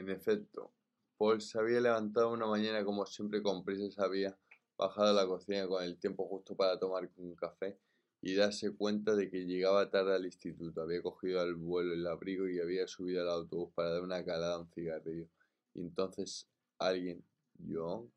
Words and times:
En 0.00 0.08
efecto, 0.08 0.72
Paul 1.18 1.42
se 1.42 1.58
había 1.58 1.78
levantado 1.78 2.32
una 2.32 2.46
mañana 2.46 2.82
como 2.86 3.04
siempre 3.04 3.42
con 3.42 3.62
prisas, 3.62 3.98
había 3.98 4.34
bajado 4.78 5.10
a 5.10 5.12
la 5.12 5.26
cocina 5.26 5.68
con 5.68 5.84
el 5.84 5.98
tiempo 5.98 6.26
justo 6.26 6.56
para 6.56 6.78
tomar 6.78 7.10
un 7.18 7.36
café 7.36 7.78
y 8.22 8.34
darse 8.34 8.74
cuenta 8.74 9.14
de 9.14 9.30
que 9.30 9.44
llegaba 9.44 9.90
tarde 9.90 10.14
al 10.14 10.24
instituto. 10.24 10.80
Había 10.80 11.02
cogido 11.02 11.42
al 11.42 11.54
vuelo 11.54 11.92
el 11.92 12.06
abrigo 12.06 12.48
y 12.48 12.60
había 12.60 12.86
subido 12.86 13.20
al 13.20 13.28
autobús 13.28 13.74
para 13.74 13.90
dar 13.90 14.02
una 14.02 14.24
calada 14.24 14.54
a 14.54 14.60
un 14.60 14.70
cigarrillo. 14.70 15.28
Y 15.74 15.82
entonces 15.82 16.48
alguien, 16.78 17.22
John, 17.70 18.10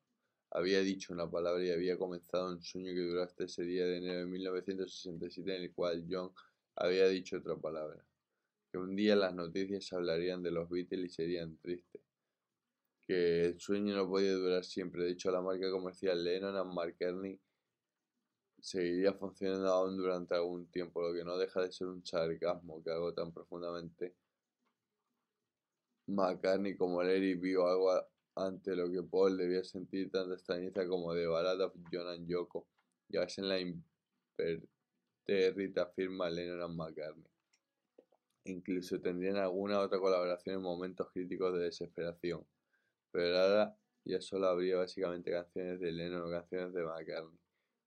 había 0.51 0.79
dicho 0.79 1.11
una 1.11 1.29
palabra 1.29 1.65
y 1.65 1.71
había 1.71 1.97
comenzado 1.97 2.47
un 2.47 2.61
sueño 2.61 2.93
que 2.93 3.01
duró 3.01 3.23
hasta 3.23 3.43
ese 3.43 3.63
día 3.63 3.85
de 3.85 3.97
enero 3.97 4.19
de 4.19 4.25
1967 4.27 5.53
en 5.53 5.63
el 5.63 5.73
cual 5.73 6.05
John 6.09 6.31
había 6.77 7.09
dicho 7.09 7.39
otra 7.39 7.57
palabra. 7.57 8.05
Que 8.73 8.79
un 8.79 8.95
día 8.95 9.15
las 9.15 9.35
noticias 9.35 9.93
hablarían 9.93 10.41
de 10.41 10.49
los 10.49 10.67
Beatles 10.67 11.05
y 11.05 11.09
serían 11.13 11.57
tristes 11.57 12.01
que 13.05 13.45
el 13.45 13.59
sueño 13.59 13.95
no 13.95 14.07
podía 14.07 14.33
durar 14.33 14.65
siempre. 14.65 15.03
De 15.03 15.11
hecho, 15.11 15.29
la 15.29 15.41
marca 15.41 15.69
comercial 15.69 16.23
Lennon 16.23 16.55
and 16.55 16.73
McCartney 16.73 17.39
seguiría 18.59 19.13
funcionando 19.13 19.67
aún 19.67 19.95
durante 19.97 20.33
algún 20.33 20.71
tiempo, 20.71 21.03
lo 21.03 21.13
que 21.13 21.23
no 21.23 21.37
deja 21.37 21.61
de 21.61 21.71
ser 21.71 21.85
un 21.87 22.03
sarcasmo 22.03 22.83
que 22.83 22.89
hago 22.89 23.13
tan 23.13 23.31
profundamente. 23.31 24.15
McCartney 26.07 26.75
como 26.75 27.03
Larry 27.03 27.35
vio 27.35 27.67
algo 27.67 27.91
ante 28.35 28.75
lo 28.75 28.89
que 28.89 29.03
Paul 29.03 29.37
debía 29.37 29.63
sentir 29.63 30.09
tanta 30.09 30.33
extrañeza 30.33 30.87
como 30.87 31.13
de 31.13 31.27
Ballad 31.27 31.61
of 31.61 31.75
John 31.91 32.07
and 32.07 32.27
Yoko, 32.27 32.67
y 33.07 33.17
en 33.17 33.47
la 33.47 33.59
impertérrita 33.59 35.85
firma 35.93 36.27
Lennon 36.31 36.63
and 36.63 36.75
McCartney. 36.75 37.32
Incluso 38.45 38.99
tendrían 38.99 39.37
alguna 39.37 39.79
otra 39.79 39.99
colaboración 39.99 40.55
en 40.55 40.61
momentos 40.61 41.09
críticos 41.11 41.53
de 41.53 41.65
desesperación 41.65 42.45
pero 43.13 43.37
ahora 43.37 43.77
ya 44.05 44.19
solo 44.19 44.47
habría 44.47 44.77
básicamente 44.77 45.29
canciones 45.29 45.79
de 45.79 45.91
Lennon 45.91 46.23
o 46.23 46.31
canciones 46.31 46.73
de 46.73 46.83
McCartney, 46.83 47.39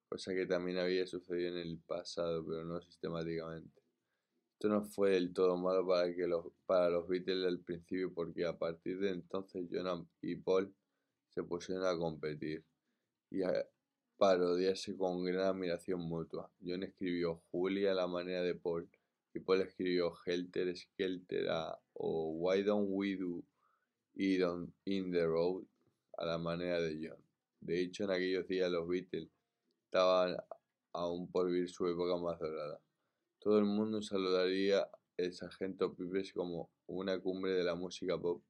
cosa 0.09 0.33
que 0.33 0.47
también 0.47 0.79
había 0.79 1.05
sucedido 1.05 1.49
en 1.49 1.59
el 1.59 1.81
pasado, 1.81 2.47
pero 2.47 2.65
no 2.65 2.81
sistemáticamente. 2.81 3.83
Esto 4.53 4.69
no 4.69 4.85
fue 4.85 5.11
del 5.11 5.35
todo 5.35 5.57
malo 5.57 5.85
para, 5.85 6.15
que 6.15 6.29
los, 6.29 6.47
para 6.65 6.89
los 6.89 7.09
Beatles 7.09 7.45
al 7.45 7.59
principio, 7.59 8.15
porque 8.15 8.47
a 8.47 8.57
partir 8.57 9.01
de 9.01 9.11
entonces 9.11 9.67
John 9.71 10.09
y 10.23 10.37
Paul 10.37 10.73
se 11.29 11.43
pusieron 11.43 11.85
a 11.85 11.99
competir 11.99 12.65
y 13.29 13.43
a 13.43 13.69
parodiarse 14.17 14.97
con 14.97 15.25
gran 15.25 15.49
admiración 15.49 16.01
mutua. 16.01 16.51
John 16.65 16.85
escribió 16.85 17.43
Julia 17.51 17.91
a 17.91 17.95
la 17.95 18.07
manera 18.07 18.43
de 18.43 18.55
Paul 18.55 18.89
y 19.37 19.41
Paul 19.41 19.61
escribió 19.61 20.15
Helter 20.25 20.75
Skelter 20.75 21.47
o 21.93 22.31
Why 22.33 22.63
Don't 22.63 22.89
We 22.91 23.17
Do 23.17 23.45
y 24.15 24.39
Don 24.39 24.73
In 24.87 25.13
the 25.13 25.27
Road 25.27 25.65
a 26.17 26.25
la 26.25 26.39
manera 26.39 26.81
de 26.81 26.97
John. 27.09 27.23
De 27.61 27.81
hecho, 27.81 28.05
en 28.05 28.13
aquellos 28.13 28.49
días 28.49 28.71
los 28.71 28.89
Beatles 28.89 29.29
estaban 29.85 30.37
aún 30.95 31.31
por 31.31 31.51
vivir 31.51 31.69
su 31.69 31.87
época 31.87 32.17
más 32.17 32.39
dorada. 32.39 32.81
Todo 33.39 33.59
el 33.59 33.67
mundo 33.67 34.01
saludaría 34.01 34.89
el 35.19 35.35
Sargento 35.35 35.95
Pipes 35.95 36.33
como 36.33 36.71
una 36.87 37.21
cumbre 37.21 37.53
de 37.53 37.65
la 37.65 37.75
música 37.75 38.19
pop 38.19 38.43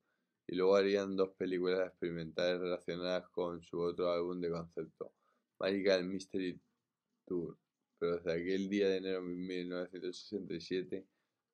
y 0.46 0.54
luego 0.54 0.76
harían 0.76 1.16
dos 1.16 1.30
películas 1.30 1.88
experimentales 1.88 2.60
relacionadas 2.60 3.28
con 3.30 3.60
su 3.60 3.80
otro 3.80 4.12
álbum 4.12 4.40
de 4.40 4.50
concepto, 4.50 5.12
Magical 5.58 6.04
Mystery 6.04 6.60
Tour. 7.26 7.58
Pero 7.98 8.16
desde 8.16 8.32
aquel 8.32 8.68
día 8.68 8.88
de 8.88 8.96
enero 8.98 9.22
de 9.22 9.28
1967, 9.28 11.06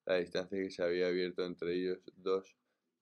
la 0.07 0.17
distancia 0.17 0.59
que 0.59 0.71
se 0.71 0.83
había 0.83 1.09
abierto 1.09 1.45
entre 1.45 1.75
ellos 1.75 1.99
dos 2.17 2.57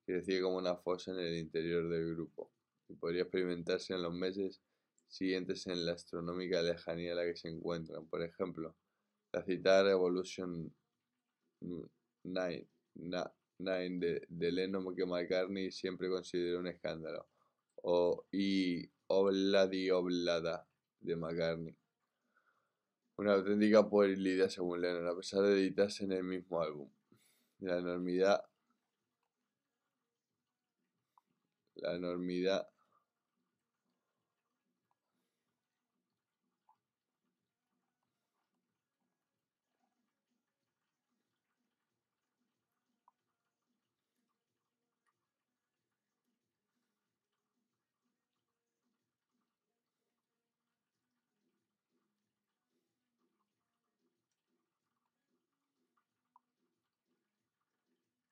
crecía 0.05 0.43
como 0.43 0.59
una 0.59 0.77
fosa 0.77 1.13
en 1.13 1.21
el 1.21 1.39
interior 1.39 1.89
del 1.89 2.15
grupo, 2.15 2.53
y 2.89 2.95
podría 2.95 3.23
experimentarse 3.23 3.95
en 3.95 4.03
los 4.03 4.13
meses 4.13 4.61
siguientes 5.09 5.67
en 5.67 5.85
la 5.85 5.93
astronómica 5.93 6.63
lejanía 6.63 7.13
a 7.13 7.17
la 7.17 7.25
que 7.25 7.37
se 7.37 7.49
encuentran. 7.49 8.07
Por 8.07 8.23
ejemplo, 8.23 8.77
la 9.33 9.43
citada 9.43 9.85
Revolution 9.85 10.73
9, 12.25 12.69
de, 13.59 14.27
de 14.29 14.53
Lennon 14.53 14.95
que 14.95 15.07
McCartney 15.07 15.71
siempre 15.71 16.09
consideró 16.09 16.61
un 16.61 16.69
escándalo, 16.69 17.29
o 17.83 18.27
y 18.31 18.91
Obladi 19.07 19.91
Oblada 19.91 20.67
de 21.01 21.17
McCartney. 21.17 21.77
Una 23.21 23.35
auténtica 23.35 23.87
puerilidad 23.87 24.49
según 24.49 24.81
Lennon, 24.81 25.07
a 25.07 25.15
pesar 25.15 25.43
de 25.43 25.53
editarse 25.53 26.05
en 26.05 26.13
el 26.13 26.25
mismo 26.25 26.63
álbum. 26.63 26.91
La 27.59 27.77
enormidad 27.77 28.43
la 31.75 31.97
enormidad 31.97 32.67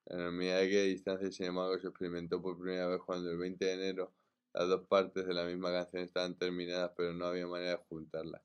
La 0.09 0.15
enormidad 0.15 0.57
de 0.61 0.85
distancia, 0.85 1.31
sin 1.31 1.45
embargo, 1.45 1.77
se 1.77 1.87
experimentó 1.87 2.41
por 2.41 2.57
primera 2.57 2.87
vez 2.87 2.99
cuando 3.05 3.29
el 3.29 3.37
20 3.37 3.63
de 3.63 3.73
enero 3.73 4.11
las 4.53 4.67
dos 4.67 4.87
partes 4.87 5.27
de 5.27 5.35
la 5.35 5.45
misma 5.45 5.71
canción 5.71 6.01
estaban 6.01 6.35
terminadas, 6.35 6.93
pero 6.97 7.13
no 7.13 7.25
había 7.25 7.45
manera 7.45 7.73
de 7.73 7.83
juntarlas, 7.87 8.41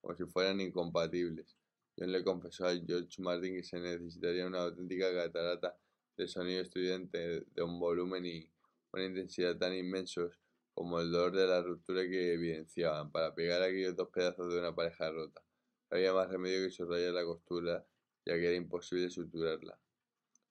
como 0.00 0.14
si 0.14 0.24
fueran 0.26 0.60
incompatibles. 0.60 1.56
John 1.98 2.12
le 2.12 2.22
confesó 2.22 2.68
a 2.68 2.76
George 2.76 3.20
Martin 3.20 3.56
que 3.56 3.64
se 3.64 3.80
necesitaría 3.80 4.46
una 4.46 4.60
auténtica 4.60 5.12
catarata 5.12 5.76
de 6.16 6.28
sonido 6.28 6.62
estudiante 6.62 7.40
de 7.52 7.62
un 7.64 7.80
volumen 7.80 8.24
y 8.24 8.48
una 8.92 9.06
intensidad 9.06 9.58
tan 9.58 9.74
inmensos 9.74 10.38
como 10.72 11.00
el 11.00 11.10
dolor 11.10 11.32
de 11.32 11.48
la 11.48 11.62
ruptura 11.62 12.02
que 12.08 12.34
evidenciaban 12.34 13.10
para 13.10 13.34
pegar 13.34 13.60
aquellos 13.60 13.96
dos 13.96 14.08
pedazos 14.10 14.54
de 14.54 14.60
una 14.60 14.72
pareja 14.72 15.10
rota. 15.10 15.42
No 15.90 15.96
había 15.96 16.12
más 16.12 16.28
remedio 16.28 16.64
que 16.64 16.70
subrayar 16.70 17.12
la 17.12 17.24
costura, 17.24 17.84
ya 18.24 18.34
que 18.34 18.46
era 18.46 18.54
imposible 18.54 19.10
suturarla 19.10 19.76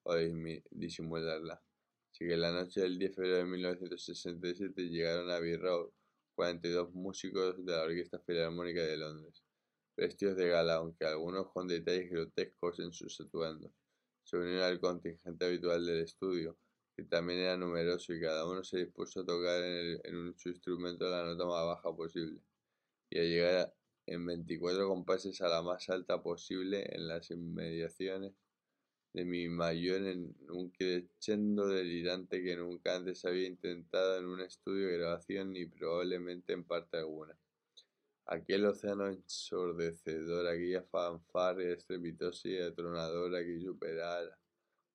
o 0.08 0.16
disimularla. 0.72 1.62
Así 2.12 2.28
que 2.28 2.38
la 2.38 2.52
noche 2.52 2.82
del 2.82 2.98
10 2.98 3.12
de 3.12 3.16
febrero 3.16 3.38
de 3.38 3.46
1967 3.46 4.82
llegaron 4.90 5.30
a 5.30 5.40
Road 5.40 5.90
42 6.36 6.94
músicos 6.94 7.64
de 7.66 7.72
la 7.72 7.84
Orquesta 7.84 8.20
Filarmónica 8.20 8.82
de 8.82 8.98
Londres, 8.98 9.44
vestidos 9.96 10.38
de 10.38 10.50
gala, 10.50 10.76
aunque 10.76 11.06
algunos 11.06 11.52
con 11.52 11.68
detalles 11.68 12.10
grotescos 12.10 12.80
en 12.80 12.94
sus 12.94 13.20
atuendos. 13.20 13.72
Se 14.24 14.38
unieron 14.38 14.64
al 14.64 14.80
contingente 14.80 15.46
habitual 15.46 15.86
del 15.86 16.04
estudio, 16.04 16.58
que 16.96 17.04
también 17.04 17.40
era 17.40 17.58
numeroso 17.58 18.14
y 18.14 18.22
cada 18.22 18.48
uno 18.48 18.64
se 18.64 18.80
dispuso 18.80 19.22
a 19.22 19.26
tocar 19.26 19.62
en, 19.64 20.00
en 20.04 20.38
su 20.38 20.50
instrumento 20.50 21.10
la 21.10 21.24
nota 21.24 21.46
más 21.46 21.66
baja 21.66 21.96
posible 21.96 22.42
y 23.10 23.20
a 23.20 23.24
llegar 23.24 23.76
en 24.06 24.26
24 24.26 24.88
compases 24.88 25.42
a 25.42 25.50
la 25.50 25.62
más 25.62 25.90
alta 25.90 26.22
posible 26.22 26.86
en 26.96 27.08
las 27.08 27.30
inmediaciones 27.30 28.34
de 29.18 29.26
mi 29.26 29.50
mayor 29.50 30.04
en 30.04 30.36
un 30.50 30.70
crescendo 30.70 31.68
delirante 31.68 32.44
que 32.44 32.56
nunca 32.56 32.96
antes 32.96 33.26
había 33.26 33.48
intentado 33.48 34.20
en 34.20 34.28
un 34.28 34.42
estudio 34.42 34.90
de 34.90 35.00
grabación 35.00 35.54
ni 35.54 35.66
probablemente 35.66 36.54
en 36.54 36.64
parte 36.64 36.98
alguna. 36.98 37.36
Aquel 38.28 38.68
océano 38.68 39.08
ensordecedor, 39.08 40.46
aquella 40.46 40.84
fanfarria 40.84 41.74
estrepitosa 41.74 42.48
y 42.48 42.58
atronadora 42.60 43.44
que 43.44 43.60
superara 43.60 44.38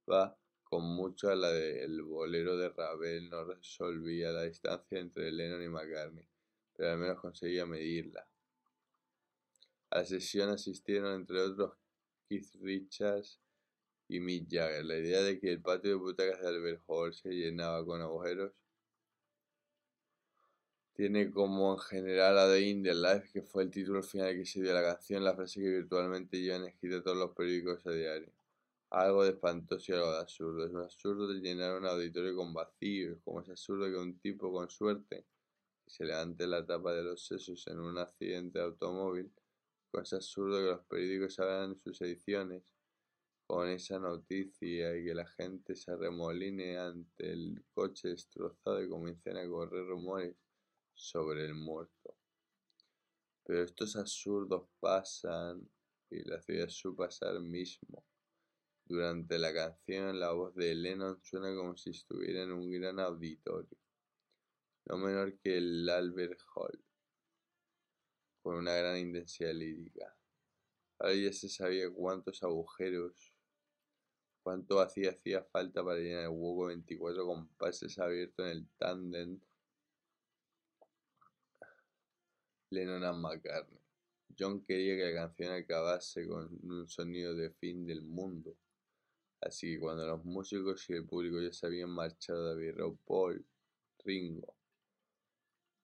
va 0.09 0.39
con 0.63 0.85
mucho 0.85 1.29
a 1.29 1.35
la 1.35 1.51
del 1.51 2.03
bolero 2.03 2.57
de 2.57 2.69
Ravel 2.69 3.29
no 3.29 3.45
resolvía 3.45 4.31
la 4.31 4.45
distancia 4.45 5.01
entre 5.01 5.33
Lennon 5.33 5.65
y 5.65 5.69
McCartney, 5.69 6.29
pero 6.77 6.93
al 6.93 6.99
menos 6.99 7.21
conseguía 7.21 7.67
medirla. 7.67 8.25
A 9.91 9.99
la 9.99 10.05
sesión 10.07 10.51
asistieron 10.51 11.13
entre 11.13 11.41
otros 11.41 11.73
Keith 12.29 12.55
Richards, 12.61 13.41
y 14.13 14.21
Mick 14.21 14.49
Jagger. 14.51 14.85
La 14.85 14.99
idea 14.99 15.23
de 15.23 15.41
que 15.41 15.53
el 15.53 15.63
patio 15.63 15.91
de 15.91 15.97
butacas 15.97 16.41
de 16.41 16.49
Albert 16.49 16.83
Hall 16.87 17.15
se 17.15 17.31
llenaba 17.31 17.85
con 17.85 18.01
agujeros 18.03 18.53
tiene 20.93 21.31
como 21.31 21.73
en 21.73 21.79
general 21.79 22.39
a 22.39 22.47
The 22.53 22.61
In 22.61 22.83
The 22.83 22.95
Life, 22.95 23.31
que 23.33 23.43
fue 23.43 23.63
el 23.63 23.71
título 23.71 24.03
final 24.03 24.35
que 24.35 24.45
se 24.45 24.61
dio 24.61 24.73
a 24.73 24.75
la 24.75 24.95
canción, 24.95 25.25
la 25.25 25.35
frase 25.35 25.61
que 25.61 25.69
virtualmente 25.69 26.41
llevan 26.41 26.67
escrita 26.67 27.03
todos 27.03 27.17
los 27.17 27.31
periódicos 27.33 27.87
a 27.87 27.93
diario. 27.93 28.31
Algo 28.91 29.25
de 29.25 29.31
espantoso 29.31 29.91
y 29.91 29.95
algo 29.95 30.13
de 30.13 30.19
absurdo. 30.19 30.67
Es 30.67 30.75
absurdo 30.75 31.27
de 31.29 31.41
llenar 31.41 31.79
un 31.79 31.87
auditorio 31.87 32.37
con 32.37 32.53
vacíos, 32.53 33.19
como 33.25 33.41
es 33.41 33.49
absurdo 33.49 33.87
que 33.87 33.97
un 33.97 34.19
tipo 34.19 34.53
con 34.53 34.69
suerte 34.69 35.25
se 35.87 36.05
levante 36.05 36.47
la 36.47 36.65
tapa 36.65 36.93
de 36.93 37.03
los 37.03 37.27
sesos 37.27 37.67
en 37.69 37.81
un 37.81 37.97
accidente 37.97 38.59
de 38.59 38.67
automóvil, 38.67 39.33
como 39.91 40.03
es 40.03 40.13
absurdo 40.13 40.59
que 40.59 40.65
los 40.65 40.81
periódicos 40.83 41.39
hagan 41.41 41.81
sus 41.81 42.01
ediciones 42.03 42.63
con 43.53 43.69
esa 43.69 43.99
noticia 43.99 44.97
y 44.97 45.05
que 45.05 45.15
la 45.15 45.27
gente 45.27 45.77
se 45.77 45.93
arremoline 45.93 46.79
ante 46.79 47.33
el 47.33 47.63
coche 47.75 48.09
destrozado 48.09 48.83
y 48.83 48.89
comiencen 48.89 49.37
a 49.37 49.47
correr 49.47 49.85
rumores 49.89 50.35
sobre 50.95 51.45
el 51.45 51.55
muerto. 51.55 52.17
Pero 53.45 53.63
estos 53.63 53.95
absurdos 53.97 54.71
pasan 54.81 55.71
y 56.09 56.27
la 56.27 56.41
ciudad 56.41 56.65
es 56.65 56.73
su 56.73 56.97
pasar 56.97 57.39
mismo. 57.41 58.07
Durante 58.87 59.39
la 59.39 59.53
canción 59.53 60.19
la 60.19 60.33
voz 60.33 60.55
de 60.55 60.75
Lennon 60.75 61.23
suena 61.23 61.55
como 61.55 61.77
si 61.77 61.91
estuviera 61.91 62.45
en 62.45 62.53
un 62.53 62.71
gran 62.71 63.01
auditorio, 63.01 63.77
no 64.87 64.97
menor 64.97 65.39
que 65.41 65.59
el 65.59 65.87
Albert 65.91 66.41
Hall, 66.55 66.83
con 68.41 68.55
una 68.57 68.73
gran 68.73 68.97
intensidad 68.97 69.53
lírica. 69.53 70.17
Ahora 70.99 71.17
ya 71.17 71.35
se 71.35 71.51
sabía 71.51 71.91
cuántos 71.93 72.43
agujeros, 72.43 73.32
cuánto 74.43 74.81
hacía 74.81 75.11
hacía 75.11 75.43
falta 75.45 75.85
para 75.85 75.99
llenar 75.99 76.25
el 76.25 76.29
hueco 76.29 76.67
24 76.67 77.27
compases 77.27 77.99
abiertos 77.99 78.47
en 78.47 78.53
el 78.53 78.69
tándem 78.79 79.41
Lennon 82.71 83.05
a 83.05 83.13
McCartney. 83.13 83.79
John 84.39 84.65
quería 84.65 84.97
que 84.97 85.13
la 85.13 85.27
canción 85.27 85.53
acabase 85.53 86.27
con 86.27 86.59
un 86.63 86.89
sonido 86.89 87.35
de 87.35 87.51
fin 87.51 87.87
del 87.87 88.03
mundo. 88.03 88.57
Así 89.43 89.75
que 89.75 89.81
cuando 89.81 90.07
los 90.07 90.25
músicos 90.25 90.89
y 90.89 90.95
el 90.95 91.05
público 91.05 91.41
ya 91.41 91.53
se 91.53 91.67
habían 91.67 91.91
marchado, 91.91 92.47
David 92.47 92.77
Rowe, 92.77 92.99
Paul, 93.05 93.45
Ringo, 94.05 94.55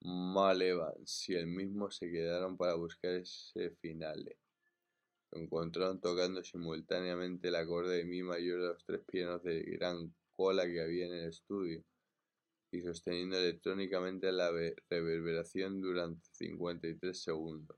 Mal 0.00 0.62
Evans 0.62 1.28
y 1.28 1.34
el 1.34 1.48
mismo 1.48 1.90
se 1.90 2.10
quedaron 2.10 2.56
para 2.56 2.74
buscar 2.74 3.12
ese 3.14 3.70
finale. 3.82 4.38
Encontraron 5.32 6.00
tocando 6.00 6.42
simultáneamente 6.42 7.48
el 7.48 7.56
acorde 7.56 7.98
de 7.98 8.04
mi 8.04 8.22
mayor 8.22 8.60
de 8.60 8.68
los 8.68 8.84
tres 8.84 9.00
pianos 9.06 9.42
de 9.42 9.60
gran 9.62 10.14
cola 10.34 10.66
que 10.66 10.80
había 10.80 11.06
en 11.06 11.12
el 11.12 11.28
estudio 11.28 11.84
y 12.70 12.82
sosteniendo 12.82 13.36
electrónicamente 13.36 14.30
la 14.32 14.50
reverberación 14.90 15.80
durante 15.80 16.26
53 16.32 17.18
segundos. 17.18 17.76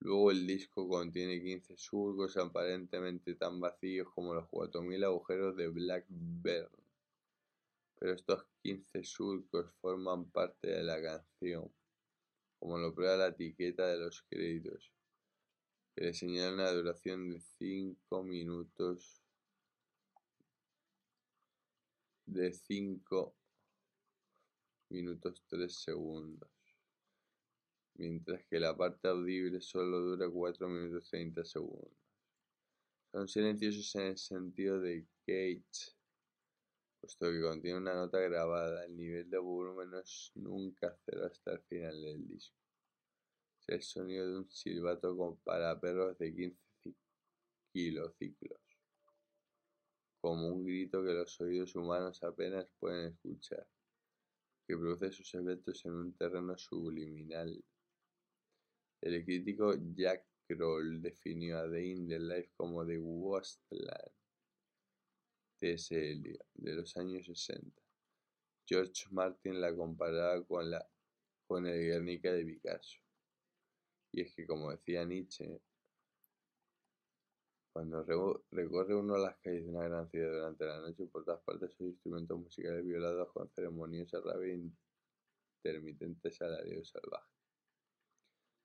Luego 0.00 0.30
el 0.32 0.46
disco 0.46 0.88
contiene 0.88 1.40
15 1.40 1.76
surcos 1.76 2.36
aparentemente 2.36 3.34
tan 3.36 3.60
vacíos 3.60 4.08
como 4.14 4.34
los 4.34 4.48
4.000 4.48 5.04
agujeros 5.04 5.56
de 5.56 5.68
Blackburn. 5.68 6.68
Pero 7.98 8.12
estos 8.12 8.44
15 8.62 9.04
surcos 9.04 9.72
forman 9.80 10.28
parte 10.30 10.68
de 10.68 10.82
la 10.82 11.00
canción, 11.00 11.72
como 12.58 12.78
lo 12.78 12.92
prueba 12.92 13.16
la 13.16 13.28
etiqueta 13.28 13.86
de 13.86 13.98
los 13.98 14.22
créditos, 14.22 14.92
que 15.94 16.04
le 16.04 16.14
señala 16.14 16.54
una 16.54 16.70
duración 16.72 17.30
de 17.30 17.40
5 17.40 18.22
minutos 18.22 19.22
de 22.26 22.52
5 22.52 23.34
minutos 24.88 25.42
3 25.48 25.74
segundos, 25.74 26.50
mientras 27.94 28.44
que 28.46 28.58
la 28.58 28.76
parte 28.76 29.08
audible 29.08 29.60
solo 29.60 30.00
dura 30.00 30.30
4 30.30 30.68
minutos 30.68 31.10
30 31.10 31.44
segundos. 31.44 31.98
Son 33.10 33.28
silenciosos 33.28 33.94
en 33.96 34.02
el 34.02 34.16
sentido 34.16 34.80
de 34.80 35.06
gauge, 35.26 35.92
puesto 37.00 37.30
que 37.30 37.42
contiene 37.42 37.76
una 37.76 37.94
nota 37.94 38.18
grabada. 38.18 38.86
El 38.86 38.96
nivel 38.96 39.28
de 39.28 39.36
volumen 39.36 39.90
no 39.90 39.98
es 39.98 40.32
nunca 40.36 40.96
cero 41.04 41.26
hasta 41.30 41.52
el 41.52 41.60
final 41.60 42.00
del 42.00 42.26
disco. 42.26 42.56
El 43.72 43.82
sonido 43.82 44.28
de 44.28 44.38
un 44.40 44.50
silbato 44.50 45.38
para 45.44 45.80
perros 45.80 46.18
de 46.18 46.34
15 46.34 46.94
kilociclos, 47.72 48.60
como 50.20 50.48
un 50.48 50.66
grito 50.66 51.02
que 51.02 51.14
los 51.14 51.40
oídos 51.40 51.74
humanos 51.74 52.22
apenas 52.22 52.70
pueden 52.78 53.12
escuchar 53.14 53.66
que 54.68 54.76
produce 54.76 55.10
sus 55.10 55.34
efectos 55.34 55.86
en 55.86 55.92
un 55.92 56.12
terreno 56.12 56.58
subliminal. 56.58 57.64
El 59.00 59.24
crítico 59.24 59.74
Jack 59.94 60.26
Kroll 60.46 61.00
definió 61.00 61.58
a 61.58 61.70
The 61.70 61.82
In 61.82 62.06
The 62.06 62.18
Life 62.18 62.52
como 62.58 62.86
The 62.86 62.98
Wasteland 62.98 64.12
de 65.60 66.74
los 66.74 66.94
años 66.98 67.24
60. 67.24 67.70
George 68.66 69.06
Martin 69.12 69.62
la 69.62 69.74
comparaba 69.74 70.44
con, 70.44 70.70
la, 70.70 70.86
con 71.46 71.66
el 71.66 71.80
Guernica 71.86 72.32
de 72.32 72.44
Picasso. 72.44 73.02
Y 74.12 74.20
es 74.20 74.34
que, 74.34 74.46
como 74.46 74.70
decía 74.70 75.04
Nietzsche, 75.04 75.60
cuando 77.72 78.04
recorre 78.50 78.94
uno 78.94 79.16
las 79.16 79.38
calles 79.38 79.64
de 79.64 79.70
una 79.70 79.88
gran 79.88 80.06
ciudad 80.10 80.30
durante 80.30 80.66
la 80.66 80.80
noche, 80.80 81.06
por 81.06 81.24
todas 81.24 81.40
partes 81.42 81.72
son 81.72 81.86
instrumentos 81.88 82.38
musicales 82.38 82.84
violados 82.84 83.32
con 83.32 83.48
ceremoniosa 83.48 84.20
rabia 84.20 84.52
e 84.52 84.70
intermitente 85.64 86.30
salario 86.30 86.84
salvaje. 86.84 87.32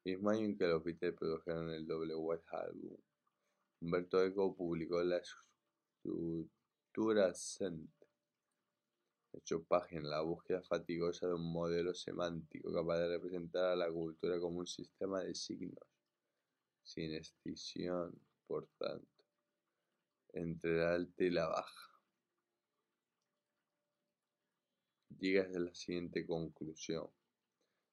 Mismo 0.04 0.30
año 0.30 0.46
en 0.46 0.58
que 0.58 0.68
los 0.68 0.84
Beatles 0.84 1.14
produjeron 1.14 1.70
el 1.70 1.88
doble 1.88 2.16
White 2.16 2.46
Album, 2.52 2.98
Humberto 3.80 4.24
Eco 4.24 4.56
publicó 4.56 5.02
la 5.04 5.22
estructura 6.04 7.34
Cent, 7.34 7.90
hecho 9.38 9.64
página, 9.64 10.10
la 10.10 10.22
búsqueda 10.22 10.62
fatigosa 10.64 11.28
de 11.28 11.34
un 11.34 11.52
modelo 11.52 11.94
semántico 11.94 12.74
capaz 12.74 13.00
de 13.00 13.10
representar 13.10 13.66
a 13.66 13.76
la 13.76 13.92
cultura 13.92 14.40
como 14.40 14.60
un 14.60 14.68
sistema 14.68 15.22
de 15.22 15.36
signos, 15.36 15.88
sin 16.84 17.14
escisión, 17.14 18.20
por 18.48 18.68
tanto, 18.78 19.26
entre 20.34 20.78
la 20.78 20.96
alta 20.96 21.24
y 21.24 21.30
la 21.30 21.48
baja. 21.48 21.92
Llegas 25.20 25.56
a 25.56 25.60
la 25.60 25.74
siguiente 25.74 26.26
conclusión. 26.26 27.10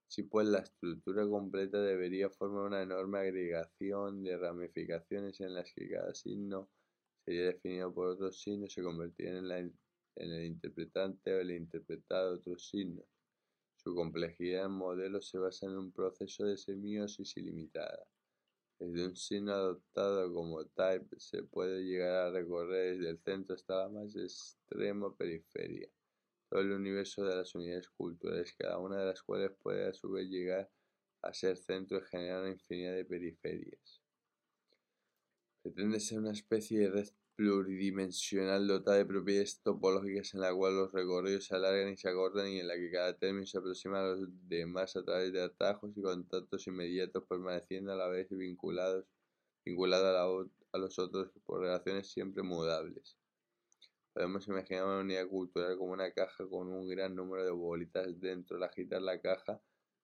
Si 0.06 0.22
pues 0.22 0.46
la 0.46 0.58
estructura 0.58 1.26
completa 1.26 1.80
debería 1.80 2.28
formar 2.30 2.66
una 2.66 2.82
enorme 2.82 3.18
agregación 3.18 4.22
de 4.22 4.36
ramificaciones 4.36 5.40
en 5.40 5.54
las 5.54 5.72
que 5.72 5.88
cada 5.88 6.14
signo 6.14 6.70
sería 7.24 7.46
definido 7.46 7.92
por 7.92 8.08
otro 8.08 8.30
signo 8.30 8.68
se 8.68 8.82
convertiría 8.82 9.38
en, 9.38 9.78
en 10.16 10.32
el 10.32 10.44
interpretante 10.44 11.34
o 11.34 11.40
el 11.40 11.50
interpretado 11.50 12.34
otros 12.34 12.68
signos. 12.68 13.06
Su 13.76 13.94
complejidad 13.94 14.66
en 14.66 14.72
modelo 14.72 15.20
se 15.20 15.38
basa 15.38 15.66
en 15.66 15.76
un 15.76 15.92
proceso 15.92 16.46
de 16.46 16.56
semiosis 16.56 17.36
ilimitada. 17.36 18.06
Desde 18.78 19.06
un 19.06 19.16
signo 19.16 19.52
adoptado 19.52 20.32
como 20.32 20.64
type 20.64 21.18
se 21.18 21.42
puede 21.42 21.84
llegar 21.84 22.26
a 22.26 22.30
recorrer 22.30 22.96
desde 22.96 23.10
el 23.10 23.18
centro 23.18 23.54
hasta 23.54 23.82
la 23.82 23.88
más 23.88 24.16
extrema 24.16 25.14
periferia, 25.16 25.88
todo 26.48 26.60
el 26.60 26.72
universo 26.72 27.24
de 27.24 27.36
las 27.36 27.54
unidades 27.54 27.88
culturales, 27.90 28.54
cada 28.58 28.78
una 28.78 28.98
de 29.00 29.06
las 29.06 29.22
cuales 29.22 29.52
puede 29.62 29.86
a 29.86 29.92
su 29.92 30.10
vez 30.10 30.28
llegar 30.28 30.70
a 31.22 31.32
ser 31.32 31.56
centro 31.56 31.98
y 31.98 32.02
generar 32.02 32.40
una 32.40 32.50
infinidad 32.50 32.94
de 32.94 33.04
periferias. 33.04 34.02
Pretende 35.62 36.00
ser 36.00 36.18
una 36.18 36.32
especie 36.32 36.80
de 36.80 36.90
red 36.90 37.08
pluridimensional 37.36 38.66
dotada 38.66 38.98
de 38.98 39.06
propiedades 39.06 39.60
topológicas 39.60 40.34
en 40.34 40.40
la 40.40 40.54
cual 40.54 40.76
los 40.76 40.92
recorridos 40.92 41.46
se 41.46 41.56
alargan 41.56 41.92
y 41.92 41.96
se 41.96 42.08
acortan 42.08 42.48
y 42.48 42.60
en 42.60 42.68
la 42.68 42.74
que 42.74 42.90
cada 42.90 43.16
término 43.16 43.46
se 43.46 43.58
aproxima 43.58 44.00
a 44.00 44.14
los 44.14 44.28
demás 44.48 44.96
a 44.96 45.04
través 45.04 45.32
de 45.32 45.42
atajos 45.42 45.90
y 45.96 46.02
contactos 46.02 46.66
inmediatos 46.66 47.24
permaneciendo 47.28 47.92
a 47.92 47.96
la 47.96 48.08
vez 48.08 48.28
vinculados 48.30 49.04
vinculados 49.64 50.50
a, 50.72 50.76
a 50.76 50.78
los 50.78 50.98
otros 50.98 51.30
por 51.44 51.60
relaciones 51.60 52.08
siempre 52.08 52.42
mudables. 52.42 53.16
Podemos 54.12 54.46
imaginar 54.46 54.84
una 54.84 55.00
unidad 55.00 55.26
cultural 55.26 55.76
como 55.76 55.92
una 55.92 56.12
caja 56.12 56.46
con 56.48 56.68
un 56.68 56.88
gran 56.88 57.16
número 57.16 57.44
de 57.44 57.50
bolitas 57.50 58.20
dentro. 58.20 58.56
Al 58.58 58.64
agitar 58.64 59.02
la 59.02 59.20
caja 59.20 59.60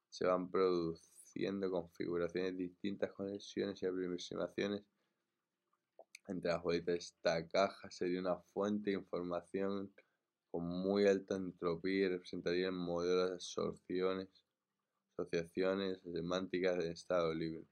se 0.09 0.27
van 0.27 0.51
produciendo 0.51 1.71
configuraciones 1.71 2.57
distintas, 2.57 3.13
conexiones 3.13 3.81
y 3.83 3.87
aproximaciones 3.87 4.83
entre 6.31 6.53
las 6.53 6.63
bolitas 6.63 6.87
de 6.87 6.99
esta 6.99 7.47
caja 7.49 7.91
sería 7.91 8.21
una 8.21 8.39
fuente 8.53 8.91
de 8.91 8.97
información 8.97 9.93
con 10.51 10.65
muy 10.65 11.07
alta 11.07 11.37
entropía 11.37 12.07
y 12.07 12.09
representaría 12.09 12.67
el 12.67 12.73
modelo 12.73 13.29
de 13.29 13.35
absorciones, 13.35 14.29
asociaciones 15.17 16.01
semánticas 16.03 16.79
de 16.79 16.91
estado 16.91 17.35
libre. 17.35 17.67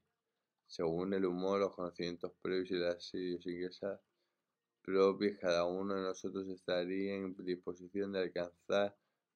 Según 0.67 1.13
el 1.13 1.25
humor, 1.25 1.59
los 1.59 1.75
conocimientos 1.75 2.31
previos 2.41 2.71
y 2.71 2.75
las 2.75 3.13
idiosincrasias 3.13 3.99
propias, 4.81 5.39
cada 5.39 5.65
uno 5.65 5.95
de 5.95 6.01
nosotros 6.01 6.47
estaría 6.47 7.15
en 7.15 7.35
disposición 7.43 8.11
de 8.13 8.19
alcanzar 8.19 8.95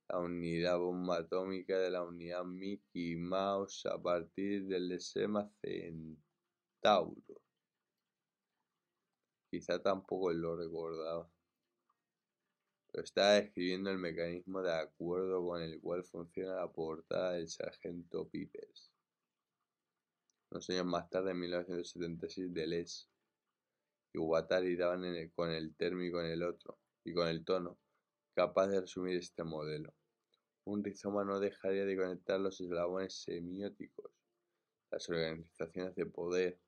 la 0.10 0.20
unidad 0.20 0.78
bomba 0.78 1.18
atómica 1.18 1.78
de 1.80 1.90
la 1.90 2.04
unidad 2.04 2.44
Mickey 2.44 3.16
Mouse 3.16 3.86
a 3.86 4.02
partir 4.02 4.68
del 4.68 4.90
Desema 4.90 5.50
Centauro. 5.62 7.43
Quizá 9.54 9.78
tampoco 9.80 10.34
lo 10.34 10.56
recordaba. 10.56 11.30
Pero 12.92 13.04
estaba 13.04 13.34
describiendo 13.34 13.92
el 13.92 14.00
mecanismo 14.00 14.64
de 14.64 14.74
acuerdo 14.74 15.46
con 15.46 15.62
el 15.62 15.80
cual 15.80 16.04
funciona 16.04 16.56
la 16.56 16.72
portada 16.72 17.34
del 17.34 17.48
Sargento 17.48 18.28
Pipers. 18.28 18.92
Unos 20.50 20.68
años 20.72 20.88
más 20.88 21.08
tarde, 21.08 21.34
en 21.34 21.40
1976, 21.42 22.52
Deleuze 22.52 23.06
y 24.14 24.18
Guattari 24.18 24.76
daban 24.76 25.04
con 25.36 25.52
el 25.52 25.76
térmico 25.76 26.20
en 26.20 26.32
el 26.32 26.42
otro 26.42 26.80
y 27.04 27.14
con 27.14 27.28
el 27.28 27.46
tono, 27.46 27.78
capaz 28.34 28.70
de 28.70 28.82
resumir 28.82 29.18
este 29.18 29.44
modelo. 29.44 29.94
Un 30.64 30.84
rizoma 30.84 31.24
no 31.24 31.40
dejaría 31.40 31.86
de 31.86 31.96
conectar 31.96 32.40
los 32.40 32.60
eslabones 32.60 33.22
semióticos, 33.22 34.12
las 34.90 35.08
organizaciones 35.10 35.94
de 35.94 36.08
poder, 36.08 36.60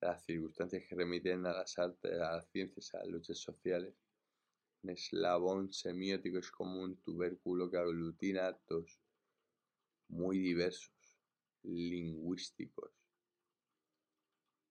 las 0.00 0.24
circunstancias 0.24 0.84
que 0.88 0.94
remiten 0.94 1.46
a 1.46 1.52
las 1.52 1.78
artes, 1.78 2.12
a 2.12 2.36
las 2.36 2.48
ciencias, 2.50 2.94
a 2.94 2.98
las 2.98 3.08
luchas 3.08 3.38
sociales. 3.38 3.94
Un 4.82 4.90
eslabón 4.90 5.72
semiótico 5.72 6.38
es 6.38 6.50
como 6.50 6.80
un 6.80 6.96
tubérculo 7.02 7.70
que 7.70 7.78
aglutina 7.78 8.48
actos 8.48 9.00
muy 10.08 10.38
diversos, 10.38 11.18
lingüísticos, 11.62 12.92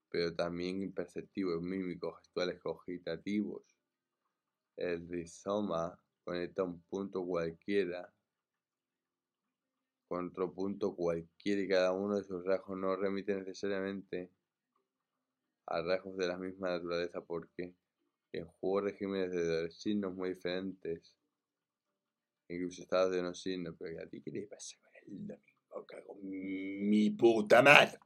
pero 0.09 0.33
también 0.33 0.81
imperceptivos, 0.81 1.61
mímicos, 1.61 2.17
gestuales, 2.19 2.59
cogitativos. 2.61 3.63
El 4.77 5.07
rizoma 5.09 5.99
conecta 6.23 6.63
un 6.63 6.81
punto 6.83 7.25
cualquiera 7.25 8.13
con 10.07 10.27
otro 10.27 10.53
punto 10.53 10.95
cualquiera 10.95 11.61
y 11.61 11.67
cada 11.67 11.91
uno 11.91 12.17
de 12.17 12.23
sus 12.23 12.45
rasgos 12.45 12.77
no 12.77 12.95
remite 12.95 13.35
necesariamente 13.35 14.31
a 15.67 15.81
rasgos 15.81 16.17
de 16.17 16.27
la 16.27 16.37
misma 16.37 16.69
naturaleza 16.69 17.21
porque 17.21 17.73
en 18.31 18.45
juego 18.45 18.81
regímenes 18.81 19.31
de 19.31 19.71
signos 19.71 20.13
muy 20.13 20.33
diferentes, 20.33 21.15
incluso 22.49 22.81
estados 22.81 23.11
de 23.11 23.21
unos 23.21 23.41
signos, 23.41 23.75
pero 23.79 24.01
a 24.01 24.07
ti 24.07 24.21
qué 24.21 24.31
te 24.31 24.41
pasa 24.43 24.77
con 24.81 24.91
el 24.95 25.27
domingo, 25.27 26.15
mi 26.21 27.09
puta 27.11 27.61
madre. 27.61 27.99